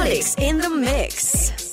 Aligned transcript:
Olix 0.00 0.34
in 0.38 0.56
the 0.56 0.70
mix. 0.70 1.69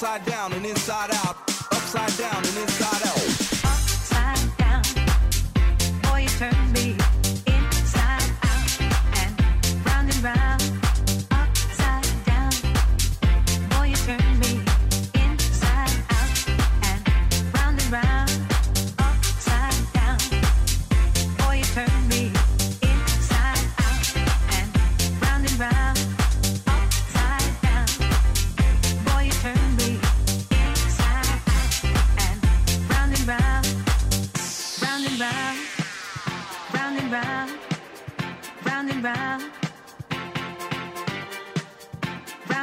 upside 0.00 0.24
down 0.26 0.52
and 0.52 0.64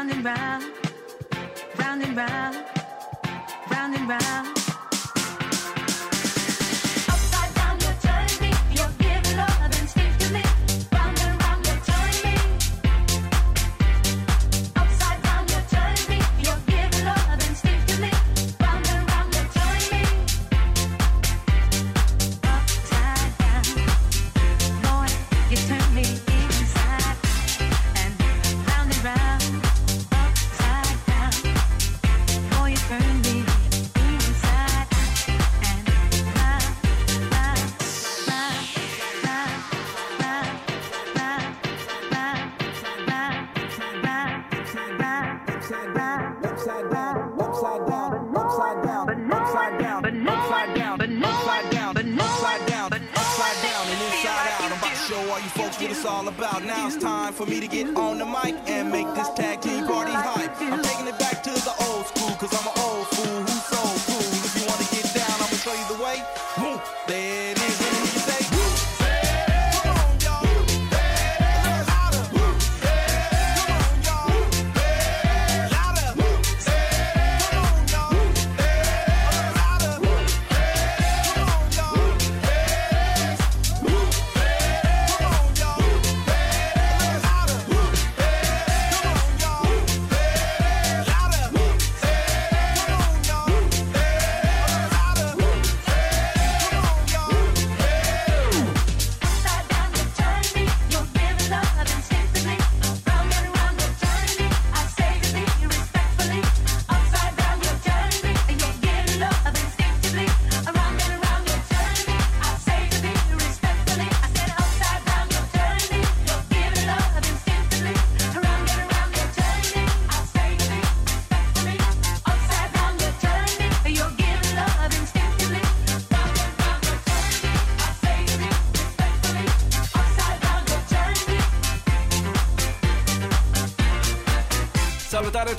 round 0.06 0.18
and 0.18 0.26
round, 0.26 0.64
round 1.80 2.04
and 2.04 2.16
round, 2.16 2.66
round 3.72 3.96
and 3.96 4.08
round. 4.08 4.65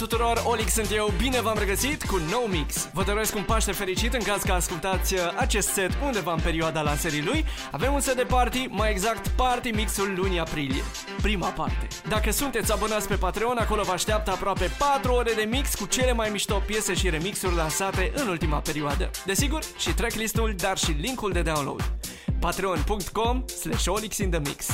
Tuturor, 0.07 0.43
Olix 0.45 0.73
sunt 0.73 0.93
eu, 0.93 1.13
bine 1.17 1.41
v-am 1.41 1.59
regăsit 1.59 2.05
cu 2.05 2.17
No 2.31 2.47
Mix. 2.51 2.89
Vă 2.93 3.03
doresc 3.03 3.35
un 3.35 3.43
Paște 3.43 3.73
fericit 3.73 4.15
în 4.15 4.23
caz 4.23 4.43
că 4.43 4.53
ascultați 4.53 5.15
uh, 5.15 5.21
acest 5.37 5.69
set 5.69 5.91
undeva 6.05 6.33
în 6.33 6.41
perioada 6.41 6.81
lansării 6.81 7.23
lui. 7.23 7.45
Avem 7.71 7.93
un 7.93 8.01
set 8.01 8.17
de 8.17 8.23
party, 8.23 8.67
mai 8.71 8.91
exact 8.91 9.29
party 9.29 9.71
mixul 9.71 10.15
lunii 10.17 10.39
aprilie. 10.39 10.83
Prima 11.23 11.49
parte. 11.49 11.87
Dacă 12.09 12.31
sunteți 12.31 12.73
abonați 12.73 13.09
pe 13.09 13.15
Patreon, 13.15 13.57
acolo 13.59 13.83
vă 13.83 13.93
așteaptă 13.93 14.31
aproape 14.31 14.71
4 14.79 15.13
ore 15.13 15.33
de 15.33 15.49
mix 15.51 15.75
cu 15.75 15.87
cele 15.87 16.13
mai 16.13 16.29
mișto 16.31 16.63
piese 16.67 16.95
și 16.95 17.11
remixuri 17.11 17.55
lansate 17.55 18.13
în 18.15 18.29
ultima 18.29 18.59
perioadă. 18.59 19.11
Desigur, 19.25 19.63
și 19.79 19.95
tracklistul, 19.95 20.55
dar 20.57 20.79
și 20.79 20.91
linkul 20.91 21.33
de 21.33 21.43
download 21.43 21.93
patreon.com 22.41 23.45
slash 23.61 23.87
olixindemix. 23.87 24.67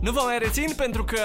Nu 0.00 0.12
vă 0.12 0.20
mai 0.24 0.38
rețin 0.38 0.72
pentru 0.76 1.04
că 1.04 1.20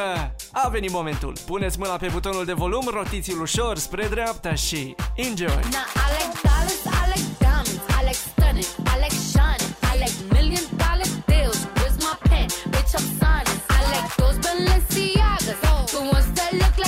a 0.51 0.68
venit 0.68 0.91
momentul. 0.91 1.33
Puneți 1.45 1.80
mâna 1.80 1.95
pe 1.95 2.07
butonul 2.12 2.45
de 2.45 2.53
volum, 2.53 2.89
rotiți-l 2.94 3.41
ușor 3.41 3.77
spre 3.77 4.07
dreapta 4.09 4.53
și 4.53 4.95
enjoy! 5.15 5.47
Now 5.47 5.88
I 6.03 6.09
like 6.18 6.33
dollars, 6.44 6.83
I 7.00 7.06
like 7.13 7.27
stunning, 7.36 7.80
I 7.95 9.09
shining, 9.31 9.74
I 9.91 10.09
million 10.33 10.63
dollar 10.77 11.07
deals. 11.27 11.59
Where's 11.77 11.97
my 12.06 12.15
pen? 12.30 12.47
Bitch, 12.74 12.94
I'm 12.97 13.07
signing. 13.19 13.59
I 13.69 13.80
those 14.18 14.38
Balenciagas, 14.45 15.59
the 15.91 16.01
ones 16.15 16.31
that 16.38 16.51
look 16.62 16.79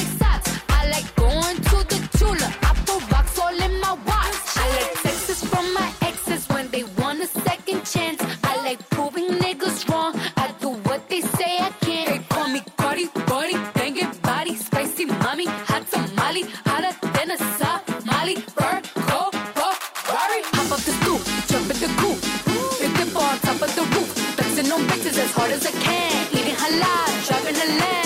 hard 25.41 25.53
as 25.53 25.65
I 25.65 25.71
can, 25.71 26.27
eating 26.37 26.53
halal, 26.53 27.25
driving 27.25 27.55
a 27.55 27.79
lamb. 27.79 28.00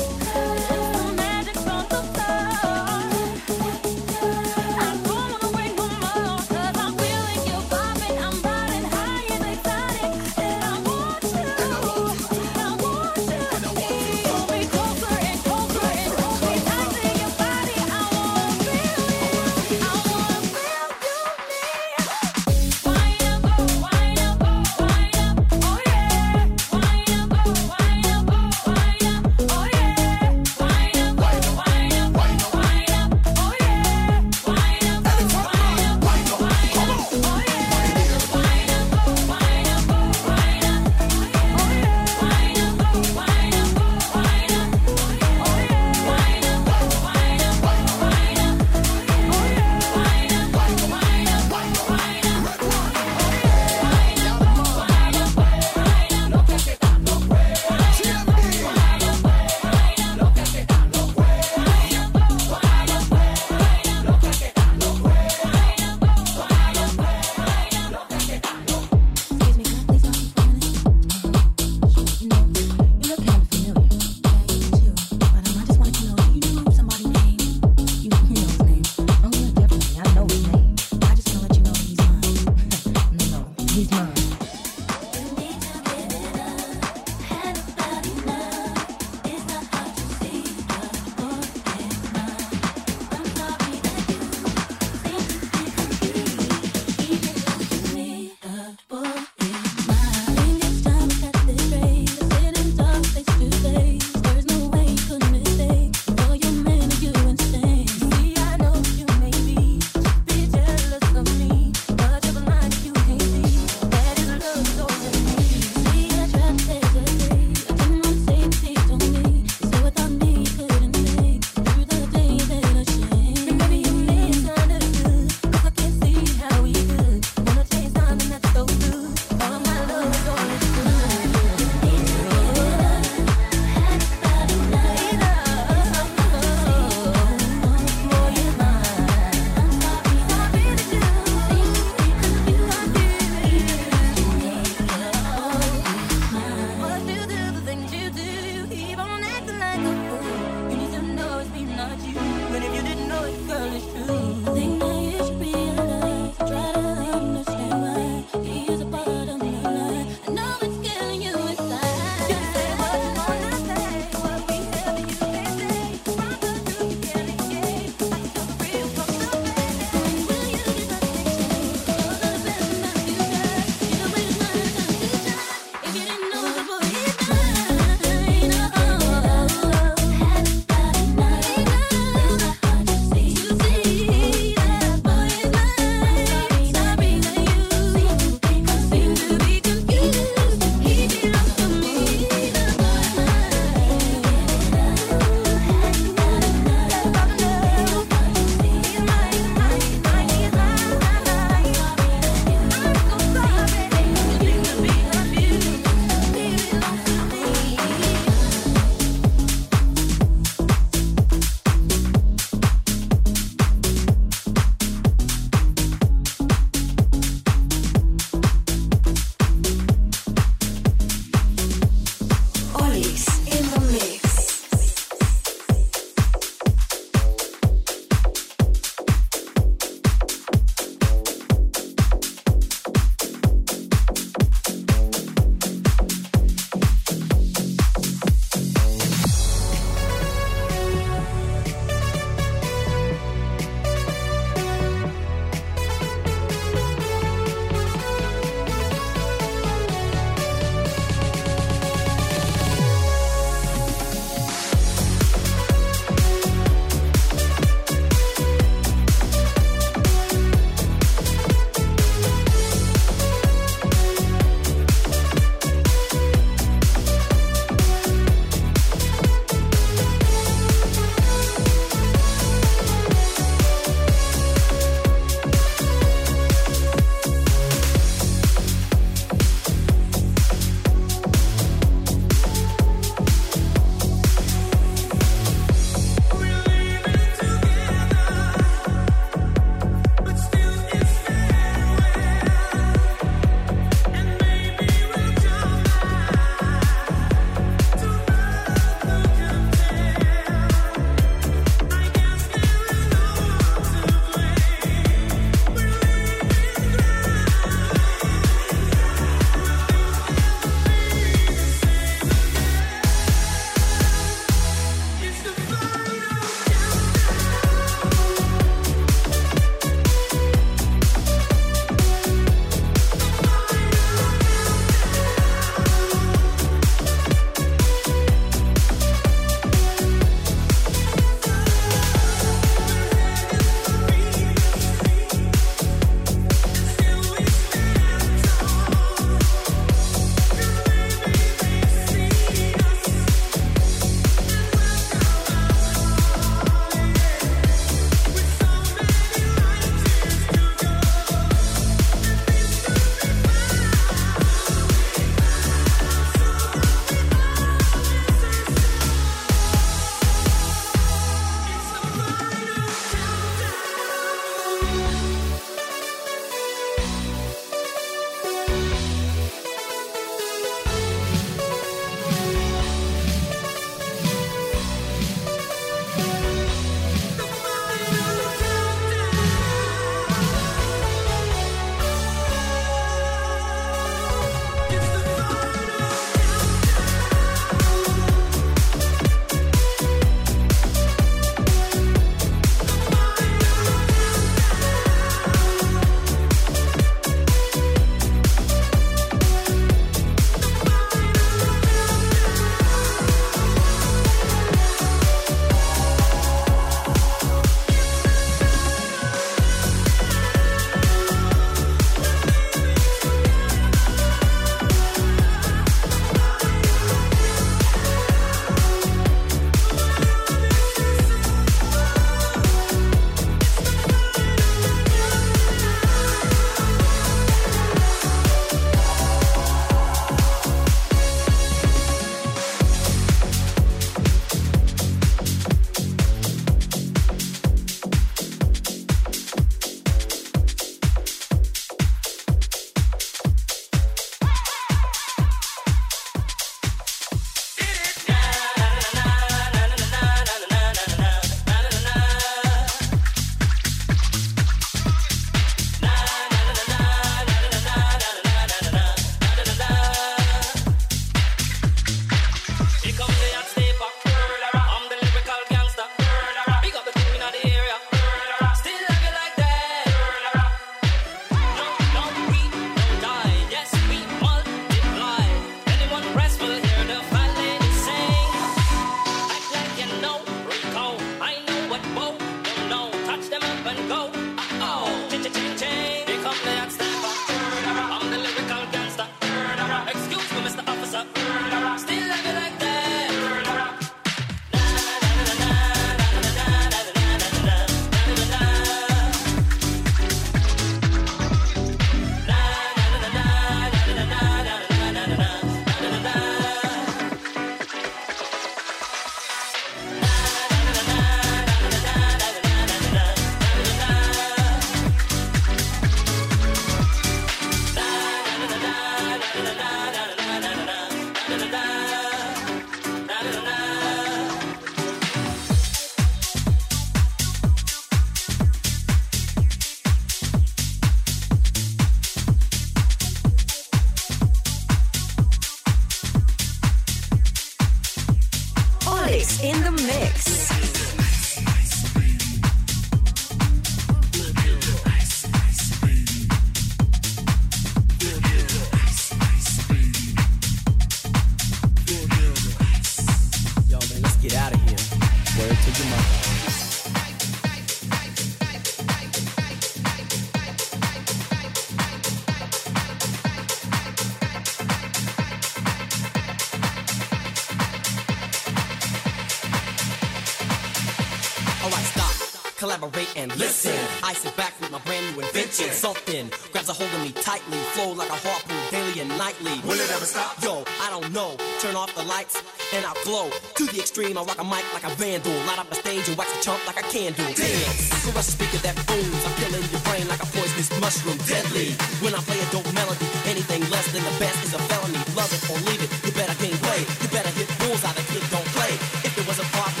Listen. 573.61 573.93
I 574.23 574.33
sit 574.33 574.57
back 574.57 574.73
with 574.81 574.91
my 574.91 574.99
brand 575.05 575.21
new 575.31 575.45
invention. 575.45 575.89
Something 575.93 576.49
grabs 576.73 576.89
a 576.89 576.93
hold 576.93 577.13
of 577.13 577.21
me 577.21 577.31
tightly, 577.31 577.77
flow 577.93 578.11
like 578.17 578.29
a 578.29 578.39
harpoon 578.41 578.81
daily 578.89 579.21
and 579.21 579.29
nightly. 579.37 579.77
Will 579.85 580.01
it 580.01 580.09
ever 580.09 580.25
stop? 580.25 580.57
Yo, 580.65 580.83
I 581.05 581.07
don't 581.13 581.29
know. 581.31 581.55
Turn 581.79 581.95
off 581.95 582.09
the 582.17 582.25
lights 582.25 582.57
and 582.93 583.05
I'll 583.05 583.21
glow. 583.23 583.53
To 583.77 583.83
the 583.85 583.99
extreme, 584.01 584.37
I 584.37 584.41
rock 584.41 584.57
a 584.57 584.65
mic 584.65 584.85
like 584.97 585.05
a 585.05 585.13
vandal. 585.15 585.53
Light 585.69 585.77
up 585.77 585.89
the 585.89 585.95
stage 586.01 586.27
and 586.27 586.37
wax 586.37 586.49
a 586.57 586.59
chump 586.65 586.81
like 586.89 586.97
a 586.97 587.05
candle. 587.13 587.45
Dance. 587.53 588.09
Caress 588.25 588.49
a 588.49 588.51
speaker 588.57 588.81
that 588.81 588.97
booms. 589.05 589.41
I'm 589.45 589.55
killing 589.61 589.85
your 589.93 590.03
brain 590.09 590.25
like 590.27 590.41
a 590.41 590.49
poisonous 590.49 590.89
mushroom. 590.97 591.37
Deadly. 591.45 591.93
When 592.25 592.33
I 592.33 592.41
play 592.41 592.57
a 592.57 592.67
dope 592.73 592.89
melody, 592.97 593.29
anything 593.45 593.85
less 593.93 594.09
than 594.09 594.25
the 594.25 594.35
best 594.41 594.57
is 594.65 594.73
a 594.73 594.81
felony. 594.89 595.21
Love 595.37 595.53
it 595.53 595.61
or 595.69 595.77
leave 595.85 596.01
it. 596.01 596.09
You 596.25 596.33
better 596.33 596.57
game 596.57 596.77
play. 596.81 597.05
You 597.21 597.29
better 597.29 597.53
hit 597.53 597.69
bulls 597.77 598.01
out 598.01 598.17
of 598.17 598.25
kid 598.33 598.41
don't 598.49 598.69
play. 598.73 598.93
If 599.21 599.37
it 599.37 599.45
was 599.45 599.61
a 599.61 599.67
problem, 599.69 600.00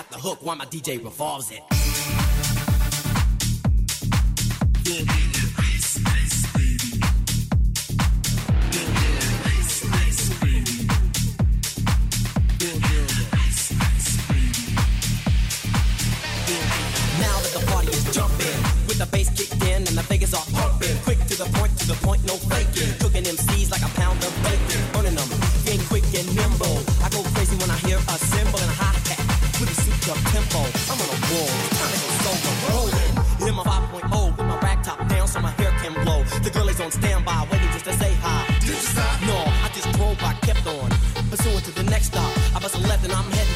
out 0.00 0.08
the 0.08 0.16
hook 0.16 0.38
while 0.40 0.56
my 0.56 0.64
DJ 0.64 1.02
revolves 1.04 1.50
it. 1.50 1.62
Now 17.18 17.36
that 17.40 17.52
the 17.52 17.62
party 17.66 17.88
is 17.88 18.14
jumping, 18.14 18.46
with 18.88 18.98
the 18.98 19.06
bass 19.12 19.28
kicked 19.36 19.62
in 19.64 19.86
and 19.86 19.86
the 19.88 20.02
figures 20.02 20.32
are 20.32 20.46
pumping. 20.52 20.96
Quick 21.02 21.18
to 21.26 21.36
the 21.36 21.44
point, 21.58 21.76
to 21.78 21.86
the 21.86 21.98
point, 22.06 22.24
no 22.24 22.36
faking. 22.48 22.94
Cooking 23.00 23.24
MCs 23.24 23.70
like 23.70 23.82
a 23.82 23.92
pound 24.00 24.18
of 24.24 24.32
bacon. 24.42 24.99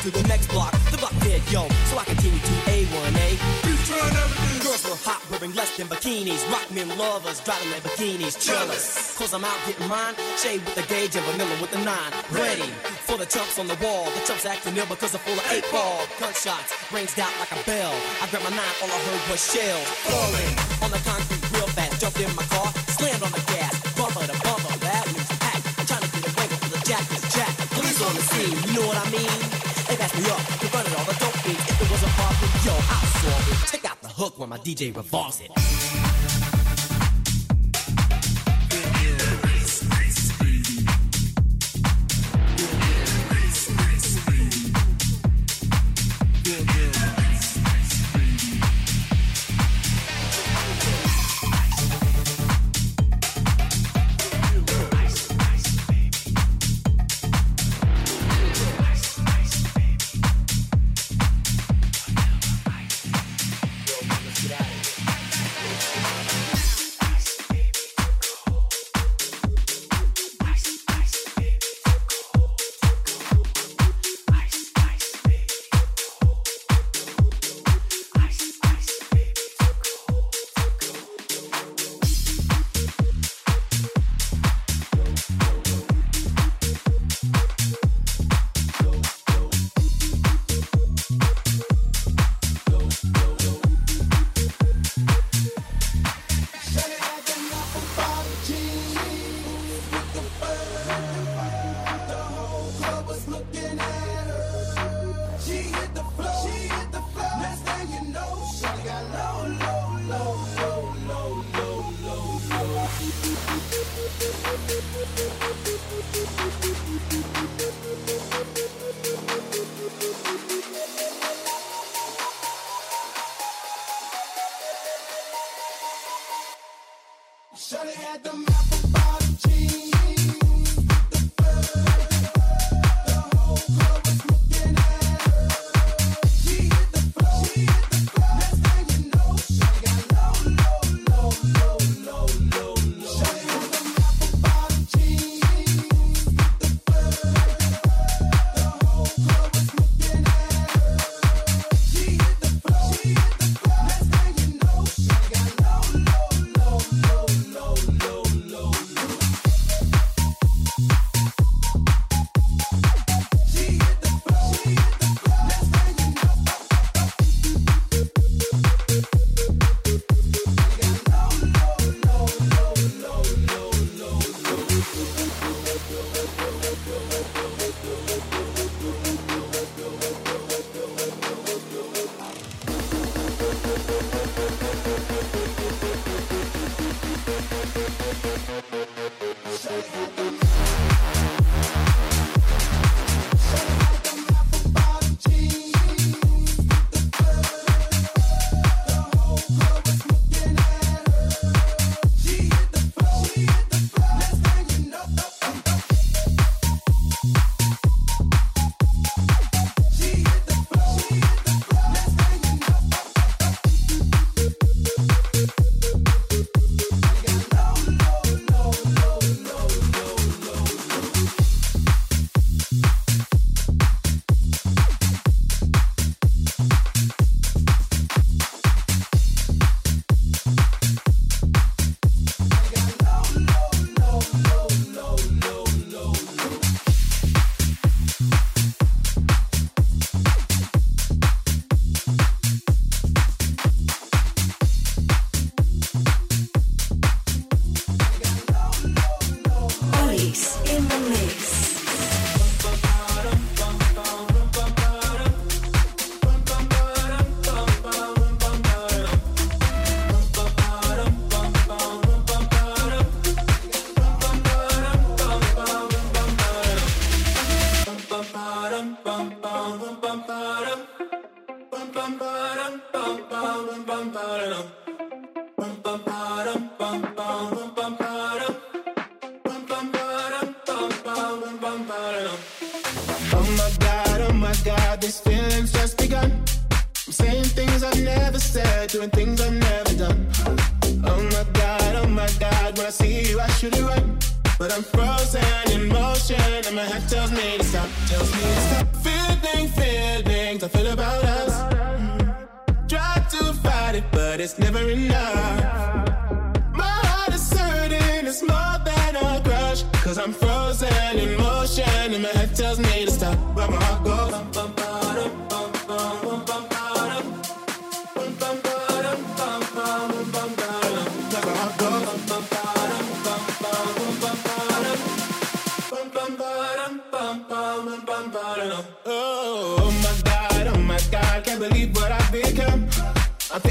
To 0.04 0.10
the 0.10 0.28
next 0.28 0.48
block. 0.48 0.72
The 0.90 0.98
block 0.98 1.16
dead, 1.20 1.40
yo. 1.48 1.64
So 1.88 1.96
I 1.96 2.04
continue 2.04 2.38
to 2.38 2.54
A1A. 2.68 3.64
Girls 4.60 4.84
were 4.84 5.00
hot, 5.00 5.24
wearing 5.30 5.54
less 5.54 5.76
than 5.78 5.88
bikinis. 5.88 6.44
Rock 6.52 6.68
men 6.72 6.88
lovers, 6.98 7.40
driving 7.40 7.70
their 7.70 7.80
bikinis. 7.80 8.36
Jealous, 8.36 9.16
cause 9.16 9.32
I'm 9.32 9.44
out 9.44 9.56
getting 9.66 9.88
mine. 9.88 10.14
Shade 10.36 10.60
with 10.60 10.74
the 10.74 10.84
gauge 10.92 11.16
and 11.16 11.24
vanilla 11.24 11.56
with 11.56 11.70
the 11.72 11.80
nine. 11.80 12.12
Ready 12.28 12.68
for 13.08 13.16
the 13.16 13.24
chumps 13.24 13.58
on 13.58 13.66
the 13.66 13.78
wall. 13.80 14.04
The 14.12 14.20
chumps 14.28 14.44
acting 14.44 14.76
ill 14.76 14.84
because 14.86 15.12
they're 15.12 15.24
full 15.24 15.40
of 15.40 15.46
eight 15.52 15.64
ball. 15.72 16.04
Gunshots 16.20 16.76
ranged 16.92 17.18
out 17.18 17.32
like 17.40 17.52
a 17.56 17.60
bell. 17.64 17.96
I 18.20 18.28
grabbed 18.28 18.44
my 18.44 18.52
nine, 18.52 18.76
all 18.84 18.92
I 18.92 19.00
heard 19.08 19.24
was 19.32 19.40
shells. 19.40 19.88
Falling 20.04 20.52
on 20.84 20.90
the 20.92 21.00
concrete 21.08 21.44
real 21.56 21.68
fast. 21.72 21.96
Jumped 22.00 22.20
in 22.20 22.28
my 22.36 22.44
car, 22.52 22.68
me 30.16 30.30
up, 30.30 30.38
they 30.60 30.68
running 30.68 30.94
all 30.94 31.04
the 31.04 31.16
dope 31.18 31.38
beats. 31.44 31.70
If 31.70 31.80
it 31.82 31.90
was 31.90 32.02
a 32.02 32.10
problem, 32.14 32.50
yo, 32.64 32.72
I'll 32.72 33.06
solve 33.20 33.48
it. 33.50 33.70
Check 33.70 33.90
out 33.90 34.00
the 34.02 34.08
hook 34.08 34.38
when 34.38 34.48
my 34.48 34.58
DJ 34.58 34.94
revolves 34.94 35.40
it. 35.40 36.53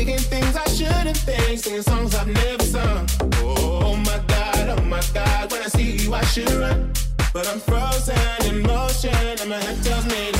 Thinking 0.05 0.25
things 0.25 0.57
I 0.57 0.65
shouldn't 0.65 1.15
think, 1.15 1.63
singing 1.63 1.81
songs 1.81 2.13
I've 2.13 2.27
never 2.27 2.63
sung. 2.65 3.07
Oh, 3.37 3.95
my 3.95 4.19
God, 4.27 4.77
oh 4.77 4.81
my 4.83 5.01
God, 5.13 5.49
when 5.49 5.61
I 5.61 5.67
see 5.67 5.95
you 5.95 6.13
I 6.13 6.21
should 6.25 6.51
run. 6.51 6.91
But 7.31 7.47
I'm 7.47 7.61
frozen 7.61 8.17
in 8.43 8.63
motion 8.63 9.15
and 9.15 9.49
my 9.49 9.55
head 9.55 9.81
tells 9.81 10.05
me 10.07 10.32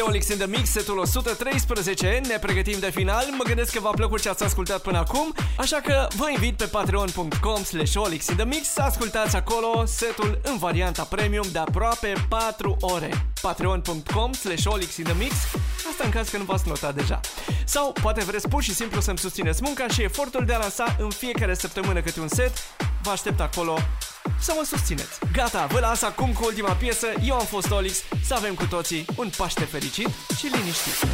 este 0.00 0.12
Olix 0.12 0.28
in 0.28 0.36
the 0.36 0.46
Mix, 0.46 0.70
setul 0.70 0.98
113. 0.98 2.20
Ne 2.28 2.38
pregătim 2.38 2.78
de 2.78 2.90
final. 2.90 3.24
Mă 3.36 3.44
gândesc 3.44 3.72
că 3.72 3.80
v-a 3.80 3.90
plăcut 3.90 4.20
ce 4.20 4.28
ați 4.28 4.44
ascultat 4.44 4.82
până 4.82 4.98
acum, 4.98 5.34
așa 5.58 5.76
că 5.76 6.06
vă 6.16 6.30
invit 6.30 6.56
pe 6.56 6.64
patreon.com 6.64 7.62
slash 7.62 7.94
Olix 7.94 8.26
in 8.26 8.36
the 8.36 8.44
Mix 8.44 8.68
să 8.68 8.80
ascultați 8.80 9.36
acolo 9.36 9.84
setul 9.86 10.40
în 10.42 10.58
varianta 10.58 11.02
premium 11.02 11.46
de 11.52 11.58
aproape 11.58 12.12
4 12.28 12.76
ore. 12.80 13.26
patreon.com 13.40 14.32
slash 14.32 14.66
Olix 14.66 14.96
in 14.96 15.04
the 15.04 15.14
Mix, 15.18 15.34
asta 15.90 16.04
în 16.04 16.10
caz 16.10 16.28
că 16.28 16.36
nu 16.36 16.44
v-ați 16.44 16.68
notat 16.68 16.94
deja. 16.94 17.20
Sau 17.64 17.92
poate 18.02 18.24
vreți 18.24 18.48
pur 18.48 18.62
și 18.62 18.74
simplu 18.74 19.00
să-mi 19.00 19.18
susțineți 19.18 19.60
munca 19.64 19.88
și 19.88 20.02
efortul 20.02 20.44
de 20.44 20.52
a 20.52 20.58
lansa 20.58 20.96
în 20.98 21.10
fiecare 21.10 21.54
săptămână 21.54 22.00
câte 22.00 22.20
un 22.20 22.28
set. 22.28 22.52
Vă 23.02 23.10
aștept 23.10 23.40
acolo 23.40 23.78
să 24.40 24.52
mă 24.56 24.64
susțineți. 24.64 25.18
Gata, 25.32 25.66
vă 25.66 25.78
las 25.78 26.02
acum 26.02 26.32
cu 26.32 26.44
ultima 26.44 26.72
piesă, 26.72 27.06
eu 27.22 27.34
am 27.34 27.44
fost 27.44 27.70
Olix, 27.70 28.02
să 28.24 28.34
avem 28.34 28.54
cu 28.54 28.66
toții 28.66 29.04
un 29.16 29.30
Paște 29.36 29.64
fericit 29.64 30.08
și 30.36 30.46
liniștit. 30.46 31.08